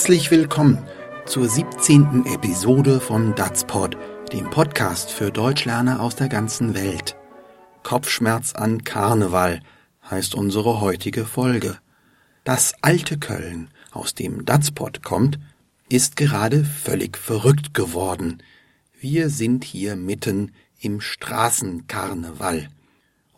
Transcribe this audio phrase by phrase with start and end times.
[0.00, 0.78] Herzlich willkommen
[1.26, 2.24] zur 17.
[2.24, 3.98] Episode von Datspod,
[4.32, 7.16] dem Podcast für Deutschlerner aus der ganzen Welt.
[7.82, 9.60] Kopfschmerz an Karneval
[10.10, 11.76] heißt unsere heutige Folge.
[12.44, 15.38] Das alte Köln, aus dem Datspod kommt,
[15.90, 18.42] ist gerade völlig verrückt geworden.
[18.98, 22.70] Wir sind hier mitten im Straßenkarneval.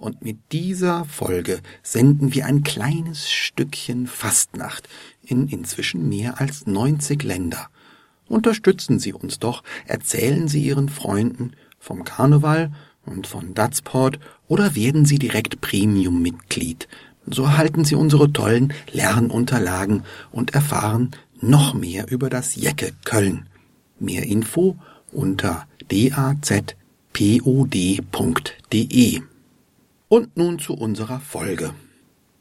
[0.02, 4.88] Und mit dieser Folge senden wir ein kleines Stückchen Fastnacht
[5.22, 7.68] in inzwischen mehr als 90 Länder.
[8.26, 12.72] Unterstützen Sie uns doch, erzählen Sie Ihren Freunden vom Karneval
[13.06, 16.88] und von Datsport oder werden Sie direkt Premium-Mitglied.
[17.28, 23.46] So erhalten Sie unsere tollen Lernunterlagen und erfahren noch mehr über das Jecke Köln.
[24.00, 24.76] Mehr Info
[25.12, 26.72] unter dazpod.de.
[30.12, 31.72] Und nun zu unserer Folge.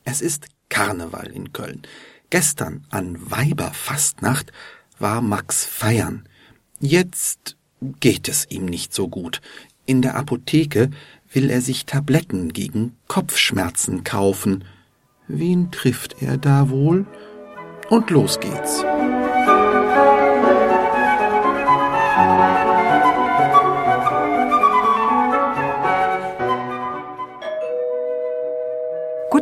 [0.04, 1.84] Es ist Karneval in Köln.
[2.30, 4.52] Gestern an Weiberfastnacht
[5.00, 6.28] war Max feiern.
[6.82, 7.56] Jetzt
[8.02, 9.40] geht es ihm nicht so gut.
[9.86, 10.90] In der Apotheke
[11.32, 14.66] will er sich Tabletten gegen Kopfschmerzen kaufen.
[15.30, 17.06] Wen trifft er da wohl?
[17.90, 18.84] Und los geht's.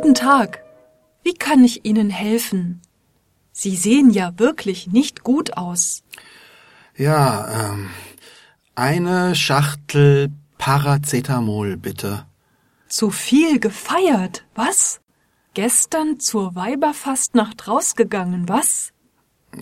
[0.01, 0.63] Guten Tag.
[1.23, 2.81] Wie kann ich Ihnen helfen?
[3.51, 6.03] Sie sehen ja wirklich nicht gut aus.
[6.95, 7.89] Ja, ähm,
[8.75, 12.25] eine Schachtel Paracetamol, bitte.
[12.87, 15.01] Zu viel gefeiert, was?
[15.53, 18.93] Gestern zur Weiberfastnacht rausgegangen, was?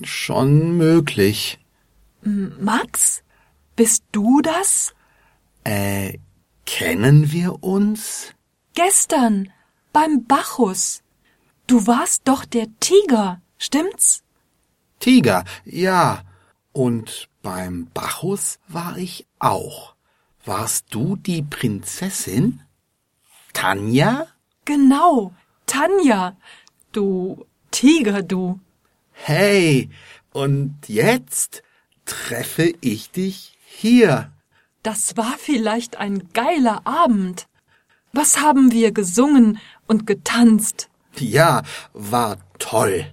[0.03, 1.57] Schon möglich.
[2.22, 3.23] Max?
[3.75, 4.94] Bist du das?
[5.63, 6.19] Äh,
[6.67, 8.35] kennen wir uns?
[8.75, 9.51] Gestern
[9.93, 11.03] beim Bacchus.
[11.67, 14.23] Du warst doch der Tiger, stimmt's?
[14.99, 16.23] Tiger, ja.
[16.71, 19.95] Und beim Bacchus war ich auch.
[20.45, 22.62] Warst du die Prinzessin?
[23.53, 24.28] Tanja?
[24.66, 25.34] Genau,
[25.66, 26.38] Tanja.
[26.91, 28.59] Du Tiger, du.
[29.12, 29.89] Hey,
[30.31, 31.63] und jetzt
[32.06, 34.31] treffe ich dich hier.
[34.83, 37.47] Das war vielleicht ein geiler Abend.
[38.13, 40.90] Was haben wir gesungen und getanzt?
[41.18, 43.06] Ja, war toll.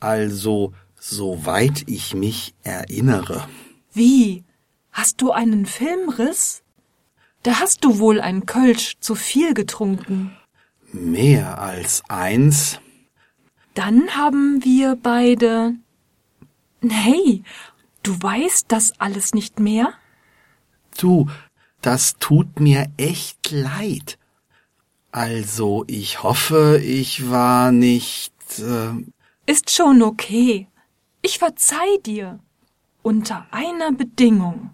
[0.00, 3.48] Also, soweit ich mich erinnere.
[3.92, 4.44] Wie?
[4.92, 6.62] Hast du einen Filmriss?
[7.42, 10.36] Da hast du wohl ein Kölsch zu viel getrunken.
[10.92, 12.80] Mehr als eins.
[13.74, 15.74] Dann haben wir beide.
[16.82, 17.42] Hey,
[18.02, 19.92] du weißt das alles nicht mehr?
[20.98, 21.28] Du,
[21.82, 24.18] das tut mir echt leid.
[25.12, 28.32] Also, ich hoffe, ich war nicht.
[28.58, 28.92] Äh,
[29.50, 30.68] Ist schon okay.
[31.22, 32.38] Ich verzeih dir.
[33.02, 34.70] Unter einer Bedingung.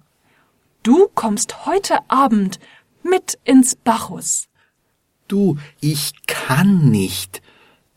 [0.83, 2.59] Du kommst heute Abend
[3.03, 4.49] mit ins Bacchus.
[5.29, 7.41] du, ich kann nicht.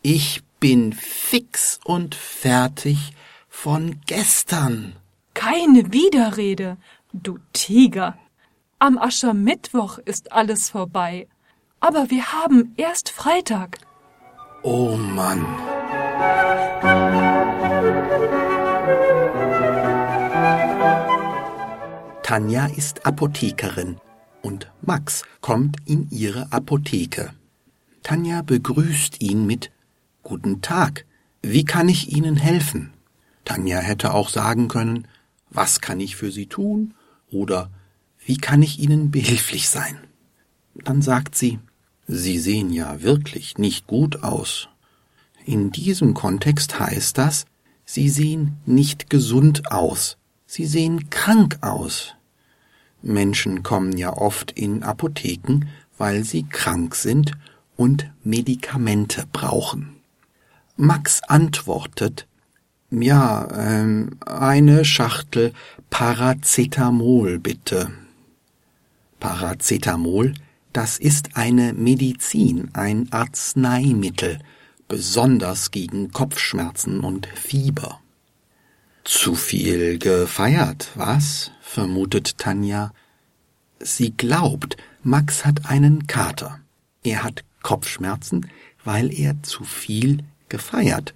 [0.01, 3.11] Ich bin fix und fertig
[3.49, 4.95] von gestern.
[5.33, 6.77] Keine Widerrede,
[7.11, 8.17] du Tiger.
[8.79, 11.27] Am Aschermittwoch ist alles vorbei.
[11.87, 13.77] Aber wir haben erst Freitag.
[14.63, 15.45] Oh Mann.
[22.23, 23.97] Tanja ist Apothekerin
[24.41, 27.35] und Max kommt in ihre Apotheke.
[28.01, 29.69] Tanja begrüßt ihn mit
[30.23, 31.05] Guten Tag,
[31.43, 32.93] wie kann ich Ihnen helfen?
[33.43, 35.07] Tanja hätte auch sagen können,
[35.51, 36.95] was kann ich für Sie tun?
[37.29, 37.69] Oder
[38.25, 39.99] wie kann ich Ihnen behilflich sein?
[40.83, 41.59] Dann sagt sie,
[42.07, 44.69] Sie sehen ja wirklich nicht gut aus.
[45.45, 47.45] In diesem Kontext heißt das,
[47.85, 50.17] Sie sehen nicht gesund aus,
[50.47, 52.15] Sie sehen krank aus.
[53.01, 55.67] Menschen kommen ja oft in Apotheken,
[55.97, 57.31] weil sie krank sind
[57.77, 59.97] und Medikamente brauchen.
[60.75, 62.27] Max antwortet,
[62.89, 65.53] ja, ähm, eine Schachtel
[65.89, 67.91] Paracetamol bitte.
[69.19, 70.33] Paracetamol,
[70.75, 74.39] das ist eine Medizin, ein Arzneimittel,
[74.89, 78.01] besonders gegen Kopfschmerzen und Fieber.
[79.05, 81.51] Zu viel gefeiert, was?
[81.61, 82.91] vermutet Tanja.
[83.79, 86.59] Sie glaubt, Max hat einen Kater.
[87.03, 88.51] Er hat Kopfschmerzen,
[88.83, 91.13] weil er zu viel gefeiert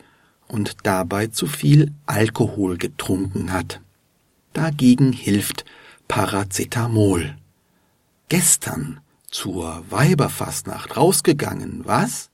[0.47, 3.81] und dabei zu viel Alkohol getrunken hat.
[4.53, 5.65] Dagegen hilft
[6.07, 7.35] Paracetamol.
[8.29, 12.29] Gestern zur Weiberfastnacht rausgegangen, was?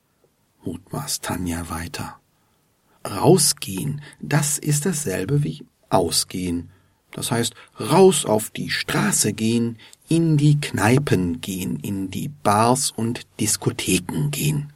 [0.64, 2.18] mutmaßt Tanja weiter.
[3.08, 6.70] rausgehen, das ist dasselbe wie ausgehen.
[7.12, 9.78] Das heißt, raus auf die Straße gehen,
[10.08, 14.72] in die Kneipen gehen, in die Bars und Diskotheken gehen.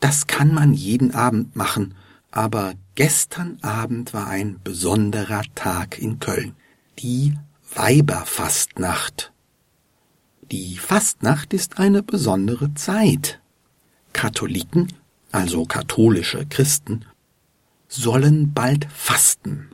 [0.00, 1.94] Das kann man jeden Abend machen,
[2.30, 6.54] aber gestern Abend war ein besonderer Tag in Köln,
[6.98, 7.34] die
[7.74, 9.33] Weiberfastnacht.
[10.50, 13.40] Die Fastnacht ist eine besondere Zeit.
[14.12, 14.92] Katholiken,
[15.32, 17.06] also katholische Christen,
[17.88, 19.70] sollen bald fasten.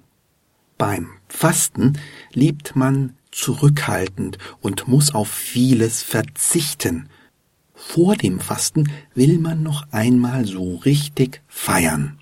[0.79, 1.99] Beim Fasten
[2.33, 7.09] lebt man zurückhaltend und muss auf vieles verzichten.
[7.75, 12.19] Vor dem Fasten will man noch einmal so richtig feiern.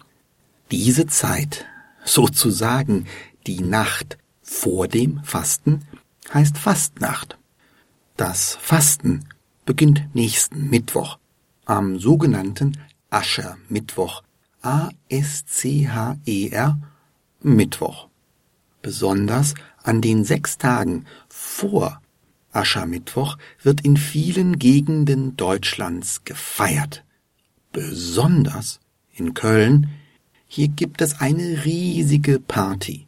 [0.71, 1.67] Diese Zeit,
[2.03, 3.07] sozusagen
[3.47, 5.83] die Nacht vor dem Fasten,
[6.33, 7.39] heißt Fastnacht.
[8.19, 9.25] Das Fasten
[9.65, 11.19] beginnt nächsten Mittwoch,
[11.67, 12.77] am sogenannten
[13.11, 14.25] Aschermittwoch,
[14.61, 15.21] A-S-C-H-E-R,
[17.43, 18.09] Mittwoch.
[18.83, 19.55] Besonders
[19.85, 22.03] an den sechs Tagen vor
[22.51, 27.05] Aschermittwoch wird in vielen Gegenden Deutschlands gefeiert.
[27.71, 28.81] Besonders
[29.15, 29.91] in Köln,
[30.49, 33.08] hier gibt es eine riesige Party.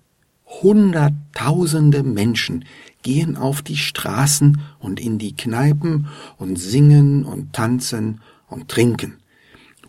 [0.62, 2.64] Hunderttausende Menschen
[3.02, 9.16] gehen auf die Straßen und in die Kneipen und singen und tanzen und trinken.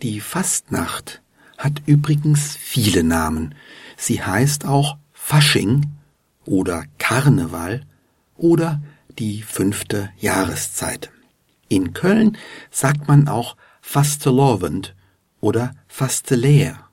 [0.02, 1.20] Die Fastnacht
[1.58, 3.54] hat übrigens viele Namen.
[3.96, 5.86] Sie heißt auch Fasching
[6.44, 7.84] oder Karneval
[8.36, 8.82] oder
[9.18, 11.10] die fünfte Jahreszeit.
[11.68, 12.36] In Köln
[12.70, 14.94] sagt man auch Fastelovend
[15.40, 16.88] oder Fasteleer.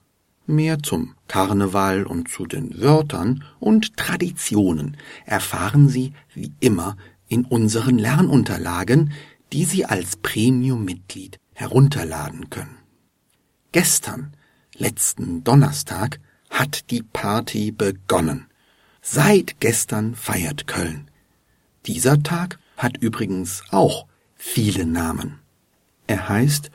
[0.49, 4.97] Mehr zum Karneval und zu den Wörtern und Traditionen
[5.27, 6.97] erfahren Sie wie immer
[7.27, 9.13] in unseren Lernunterlagen,
[9.53, 12.79] die Sie als Premium-Mitglied herunterladen können.
[13.73, 14.33] Gestern,
[14.75, 16.19] letzten Donnerstag,
[16.49, 18.47] hat die Party begonnen.
[19.03, 21.11] Seit gestern feiert Köln.
[21.85, 25.37] Dieser Tag hat übrigens auch viele Namen.
[26.07, 26.71] Er heißt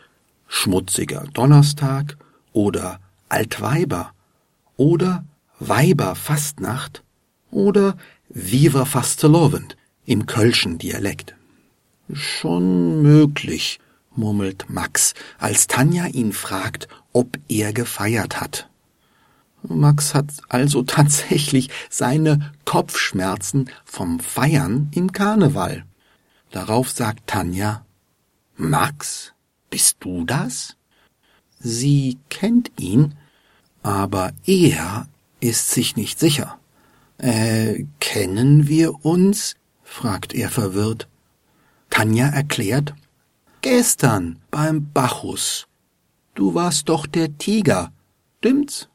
[0.47, 2.17] Schmutziger Donnerstag
[2.53, 3.01] oder
[3.35, 4.13] Altweiber
[4.77, 5.25] oder
[5.59, 7.03] Weiberfastnacht
[7.51, 7.97] oder
[8.29, 9.77] Viva Fastelovend
[10.07, 11.35] im kölschen Dialekt.
[12.13, 13.81] Schon möglich,
[14.15, 18.69] murmelt Max, als Tanja ihn fragt, ob er gefeiert hat.
[19.65, 25.85] Max hat also tatsächlich seine Kopfschmerzen vom Feiern im Karneval.
[26.53, 27.85] Darauf sagt Tanja,
[28.55, 29.33] Max,
[29.71, 30.77] bist du das?
[31.59, 33.17] Sie kennt ihn,
[33.85, 35.07] aber er
[35.41, 36.59] ist sich nicht sicher.
[37.19, 39.55] Äh, kennen wir uns?
[39.83, 41.07] fragt er verwirrt.
[41.91, 42.95] Tanja erklärt,
[43.61, 45.69] gestern beim Bacchus.
[46.35, 47.93] Du warst doch der Tiger,
[48.39, 48.89] stimmt's?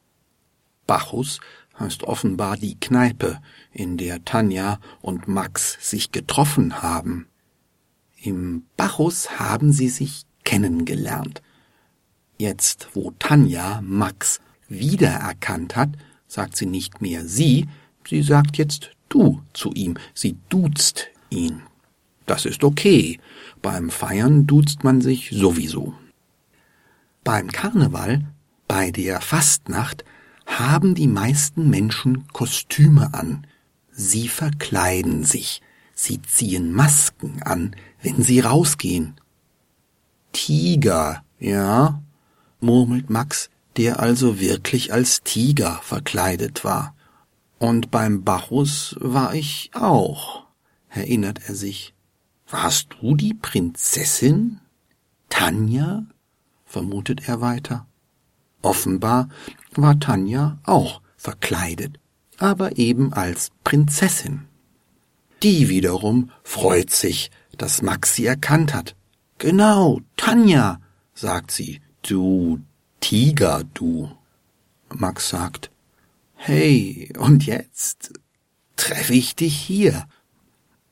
[0.88, 1.39] Bacchus
[1.80, 3.39] heißt offenbar die Kneipe,
[3.71, 7.27] in der Tanja und Max sich getroffen haben.
[8.21, 11.44] Im Bacchus haben sie sich kennengelernt.
[12.39, 15.89] Jetzt, wo Tanja Max wiedererkannt hat,
[16.27, 17.68] sagt sie nicht mehr sie,
[18.07, 21.62] sie sagt jetzt du zu ihm, sie duzt ihn.
[22.25, 23.19] Das ist okay.
[23.62, 25.94] Beim Feiern duzt man sich sowieso.
[27.24, 28.25] Beim Karneval,
[28.68, 30.06] bei der Fastnacht,
[30.45, 33.48] haben die meisten Menschen Kostüme an.
[33.91, 35.62] Sie verkleiden sich.
[35.94, 39.15] Sie ziehen Masken an, wenn sie rausgehen.
[40.32, 42.01] Tiger, ja,
[42.62, 46.98] murmelt Max, der also wirklich als Tiger verkleidet war.
[47.59, 50.43] Und beim Bacchus war ich auch,
[50.89, 51.93] erinnert er sich.
[52.50, 54.59] Warst du die Prinzessin?
[55.29, 56.03] Tanja?
[56.65, 57.88] vermutet er weiter.
[58.62, 59.29] Offenbar
[59.75, 62.00] war Tanja auch verkleidet,
[62.38, 64.41] aber eben als Prinzessin.
[65.41, 68.98] Die wiederum freut sich, dass Max sie erkannt hat.
[69.38, 70.81] Genau, Tanja,
[71.13, 72.59] sagt sie, du
[73.00, 74.12] Tiger, du.
[74.94, 75.70] Max sagt,
[76.36, 78.13] hey, und jetzt
[78.75, 80.08] treffe ich dich hier.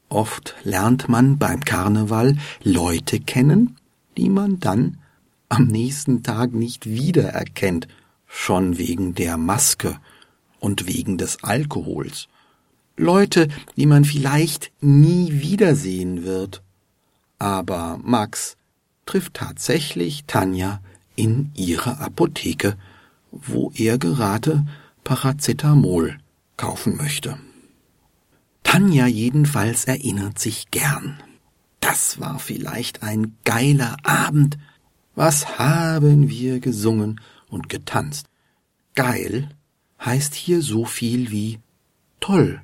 [0.10, 3.78] Oft lernt man beim Karneval Leute kennen,
[4.18, 5.00] die man dann
[5.50, 7.88] am nächsten Tag nicht wiedererkennt,
[8.26, 10.00] schon wegen der Maske
[10.60, 12.28] und wegen des Alkohols.
[12.98, 16.62] Leute, die man vielleicht nie wiedersehen wird.
[17.40, 18.58] Aber Max
[19.06, 20.82] trifft tatsächlich Tanja
[21.18, 22.78] in ihrer Apotheke,
[23.32, 24.66] wo er gerade
[25.04, 26.18] Paracetamol
[26.56, 27.38] kaufen möchte.
[28.64, 31.20] Tanja jedenfalls erinnert sich gern.
[31.80, 34.58] Das war vielleicht ein geiler Abend,
[35.16, 37.20] was haben wir gesungen
[37.50, 38.28] und getanzt?
[38.94, 39.50] Geil
[40.04, 41.60] heißt hier so viel wie
[42.20, 42.62] toll,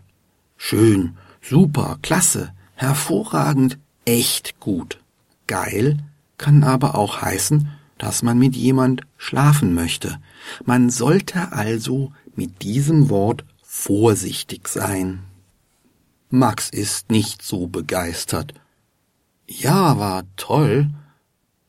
[0.58, 5.00] schön, super, klasse, hervorragend, echt gut.
[5.48, 5.98] Geil
[6.38, 7.70] kann aber auch heißen,
[8.04, 10.20] dass man mit jemand schlafen möchte.
[10.66, 15.24] Man sollte also mit diesem Wort vorsichtig sein.
[16.30, 18.56] Max ist nicht so begeistert.
[19.48, 20.90] Ja, war toll.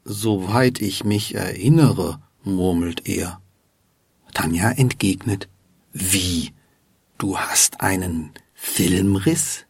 [0.03, 3.41] Soweit ich mich erinnere, murmelt er.
[4.33, 5.49] Tanja entgegnet,
[5.93, 6.53] wie?
[7.17, 9.67] Du hast einen Filmriss?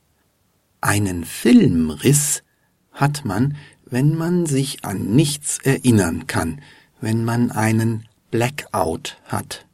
[0.80, 2.42] Einen Filmriss
[2.90, 3.54] hat man,
[3.94, 6.60] wenn man sich an nichts erinnern kann,
[7.00, 9.66] wenn man einen Blackout hat.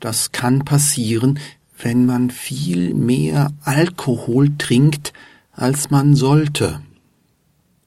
[0.00, 1.38] Das kann passieren,
[1.80, 5.12] wenn man viel mehr Alkohol trinkt,
[5.52, 6.82] als man sollte.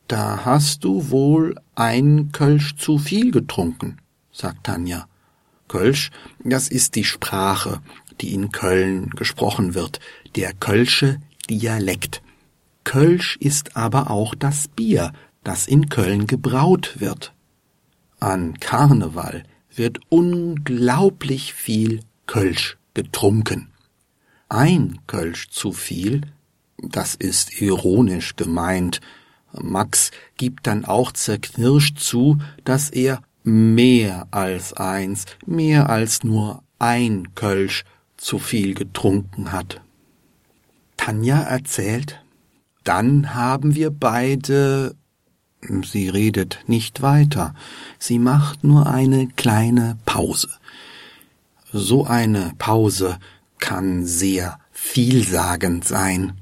[0.07, 3.97] Da hast du wohl ein Kölsch zu viel getrunken,
[4.31, 5.05] sagt Tanja.
[5.67, 6.11] Kölsch,
[6.45, 7.81] das ist die Sprache,
[8.21, 9.99] die in Köln gesprochen wird,
[10.37, 12.21] der Kölsche Dialekt.
[12.85, 15.11] Kölsch ist aber auch das Bier,
[15.43, 17.33] das in Köln gebraut wird.
[18.19, 19.43] An Karneval
[19.73, 23.71] wird unglaublich viel Kölsch getrunken.
[24.49, 26.21] Ein Kölsch zu viel,
[26.77, 29.01] das ist ironisch gemeint.
[29.53, 37.33] Max gibt dann auch zerknirscht zu, dass er mehr als eins, mehr als nur ein
[37.35, 37.85] Kölsch
[38.17, 39.81] zu viel getrunken hat.
[40.97, 42.23] Tanja erzählt,
[42.83, 44.95] dann haben wir beide
[45.83, 47.53] Sie redet nicht weiter,
[47.99, 50.49] sie macht nur eine kleine Pause.
[51.71, 53.19] So eine Pause
[53.59, 56.33] kann sehr vielsagend sein.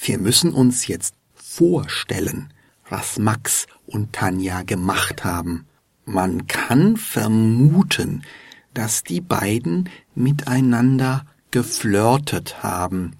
[0.00, 2.52] Wir müssen uns jetzt vorstellen,
[2.88, 5.66] was Max und Tanja gemacht haben.
[6.04, 8.22] Man kann vermuten,
[8.72, 13.16] dass die beiden miteinander geflirtet haben.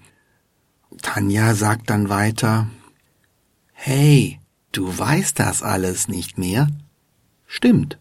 [1.01, 2.67] Tanja sagt dann weiter
[3.73, 4.39] Hey,
[4.71, 6.67] du weißt das alles nicht mehr?
[7.45, 7.97] Stimmt.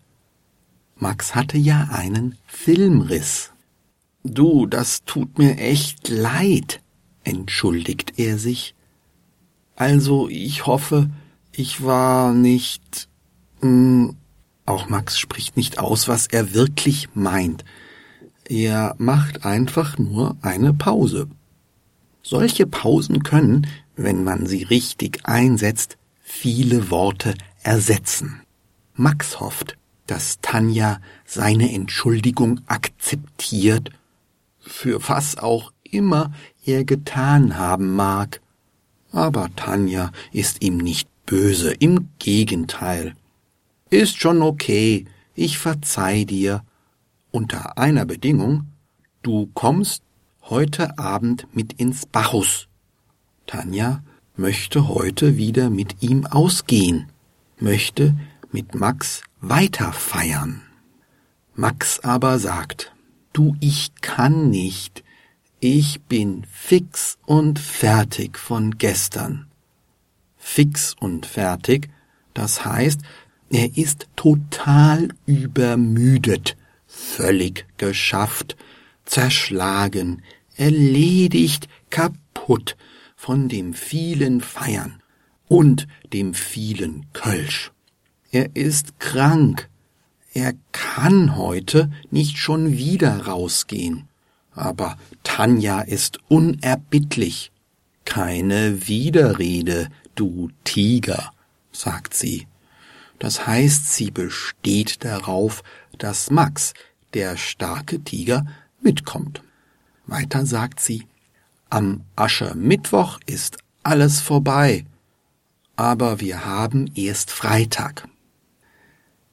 [0.96, 3.52] Max hatte ja einen Filmriss.
[4.24, 6.80] Du, das tut mir echt leid,
[7.24, 8.74] entschuldigt er sich.
[9.76, 11.08] Also ich hoffe,
[11.52, 13.08] ich war nicht.
[13.60, 14.16] Mh, hm,
[14.66, 17.64] auch Max spricht nicht aus, was er wirklich meint.
[18.44, 21.28] Er macht einfach nur eine Pause.
[22.22, 25.96] Solche Pausen können, wenn man sie richtig einsetzt,
[26.28, 28.42] viele Worte ersetzen.
[28.94, 33.90] Max hofft, dass Tanja seine Entschuldigung akzeptiert,
[34.60, 36.32] für was auch immer
[36.64, 38.40] er getan haben mag.
[39.10, 43.14] Aber Tanja ist ihm nicht böse, im Gegenteil.
[43.90, 46.62] Ist schon okay, ich verzeih dir.
[47.30, 48.66] Unter einer Bedingung,
[49.22, 50.02] du kommst
[50.42, 52.68] heute Abend mit ins Bacchus.
[53.46, 54.02] Tanja
[54.38, 57.08] möchte heute wieder mit ihm ausgehen,
[57.58, 58.14] möchte
[58.52, 60.62] mit Max weiter feiern.
[61.54, 62.94] Max aber sagt,
[63.32, 65.02] du, ich kann nicht,
[65.58, 69.48] ich bin fix und fertig von gestern.
[70.36, 71.90] Fix und fertig,
[72.32, 73.00] das heißt,
[73.50, 78.56] er ist total übermüdet, völlig geschafft,
[79.04, 80.22] zerschlagen,
[80.54, 82.76] erledigt, kaputt
[83.18, 85.02] von dem vielen Feiern
[85.48, 87.72] und dem vielen Kölsch.
[88.30, 89.68] Er ist krank.
[90.32, 94.06] Er kann heute nicht schon wieder rausgehen.
[94.52, 97.50] Aber Tanja ist unerbittlich.
[98.04, 101.32] Keine Widerrede, du Tiger,
[101.72, 102.46] sagt sie.
[103.18, 105.64] Das heißt, sie besteht darauf,
[105.98, 106.72] dass Max,
[107.14, 108.46] der starke Tiger,
[108.80, 109.42] mitkommt.
[110.06, 111.04] Weiter sagt sie,
[111.70, 114.86] am Aschermittwoch ist alles vorbei,
[115.76, 118.08] aber wir haben erst Freitag.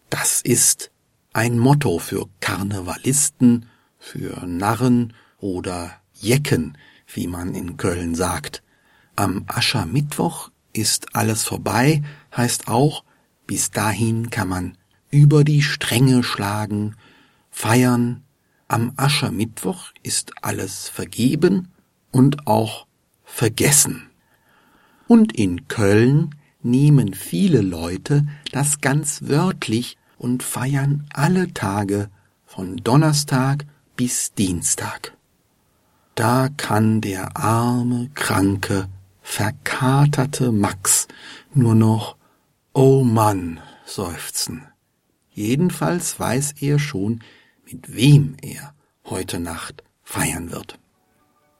[0.09, 0.91] Das ist
[1.33, 6.77] ein Motto für Karnevalisten, für Narren oder Jecken,
[7.07, 8.63] wie man in Köln sagt.
[9.15, 12.03] Am Aschermittwoch ist alles vorbei
[12.35, 13.03] heißt auch,
[13.47, 14.77] bis dahin kann man
[15.09, 16.95] über die Stränge schlagen,
[17.49, 18.23] feiern.
[18.67, 21.71] Am Aschermittwoch ist alles vergeben
[22.15, 22.87] und auch
[23.25, 24.09] vergessen.
[25.05, 32.09] Und in Köln nehmen viele Leute das ganz wörtlich und feiern alle Tage
[32.45, 33.65] von Donnerstag
[33.97, 35.11] bis Dienstag.
[36.15, 38.87] Da kann der arme, kranke,
[39.21, 41.09] verkaterte Max
[41.53, 42.15] nur noch
[42.71, 44.65] Oh Mann, seufzen.
[45.31, 47.21] Jedenfalls weiß er schon,
[47.65, 50.79] mit wem er heute Nacht feiern wird.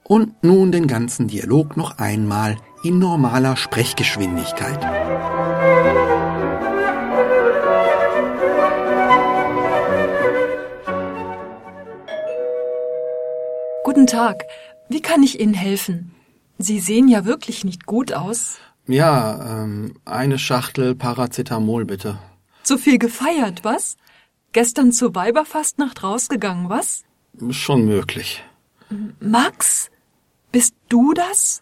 [0.08, 4.80] Und nun den ganzen Dialog noch einmal in normaler Sprechgeschwindigkeit.
[13.84, 14.44] Guten Tag.
[14.90, 16.14] Wie kann ich Ihnen helfen?
[16.60, 18.58] Sie sehen ja wirklich nicht gut aus.
[18.86, 22.20] Ja, ähm, eine Schachtel Paracetamol bitte.
[22.62, 23.98] Zu viel gefeiert, was?
[24.52, 27.06] Gestern zur Weiberfastnacht rausgegangen, was?
[27.50, 28.44] Schon möglich.
[29.20, 29.90] Max?
[30.56, 31.62] Bist du das?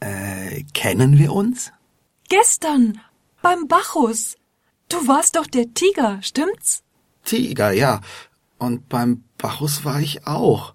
[0.00, 1.70] Äh, kennen wir uns?
[2.30, 2.98] Gestern
[3.42, 4.36] beim Bacchus.
[4.88, 6.82] Du warst doch der Tiger, stimmt's?
[7.26, 8.00] Tiger, ja.
[8.56, 10.72] Und beim Bacchus war ich auch.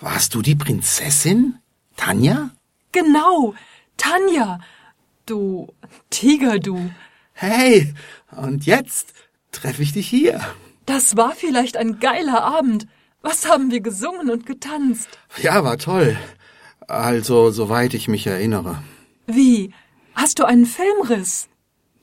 [0.00, 1.60] Warst du die Prinzessin?
[1.94, 2.50] Tanja?
[2.90, 3.54] Genau,
[3.96, 4.58] Tanja.
[5.26, 5.68] Du
[6.10, 6.90] Tiger, du.
[7.34, 7.94] Hey,
[8.32, 9.14] und jetzt
[9.52, 10.40] treffe ich dich hier.
[10.86, 12.88] Das war vielleicht ein geiler Abend.
[13.22, 15.20] Was haben wir gesungen und getanzt?
[15.40, 16.18] Ja, war toll.
[16.90, 18.82] Also, soweit ich mich erinnere.
[19.26, 19.72] Wie?
[20.14, 21.48] Hast du einen Filmriss?